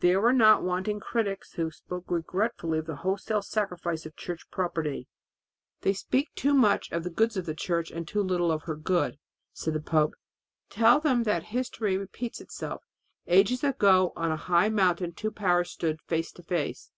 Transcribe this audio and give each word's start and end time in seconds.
There 0.00 0.20
were 0.20 0.32
not 0.32 0.64
wanting 0.64 0.98
critics 0.98 1.52
who 1.52 1.70
spoke 1.70 2.10
regretfully 2.10 2.80
of 2.80 2.86
the 2.86 2.96
wholesale 2.96 3.42
sacrifice 3.42 4.04
of 4.04 4.16
church 4.16 4.50
property. 4.50 5.06
"They 5.82 5.92
speak 5.92 6.34
too 6.34 6.52
much 6.52 6.90
of 6.90 7.04
the 7.04 7.10
goods 7.10 7.36
of 7.36 7.46
the 7.46 7.54
Church 7.54 7.88
and 7.92 8.08
too 8.08 8.24
little 8.24 8.50
of 8.50 8.62
her 8.62 8.74
good," 8.74 9.20
said 9.52 9.74
the 9.74 9.80
pope. 9.80 10.14
"Tell 10.68 10.98
them 10.98 11.22
that 11.22 11.44
history 11.54 11.96
repeats 11.96 12.40
itself. 12.40 12.82
Ages 13.28 13.62
ago 13.62 14.12
on 14.16 14.32
a 14.32 14.36
high 14.36 14.68
mountain 14.68 15.12
two 15.12 15.30
powers 15.30 15.70
stood 15.70 16.00
face 16.08 16.32
to 16.32 16.42
face. 16.42 16.90